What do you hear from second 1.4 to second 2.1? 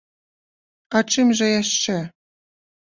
жа яшчэ?